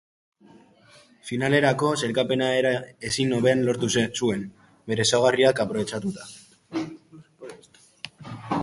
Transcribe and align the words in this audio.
Finalerako 1.29 1.89
sailkapena 2.03 2.47
era 2.61 2.71
ezin 3.11 3.35
hobean 3.37 3.63
lortu 3.69 3.91
zuen, 4.25 4.49
bere 4.93 5.09
ezaugarriak 5.09 5.63
aprobetxatuta. 5.67 6.31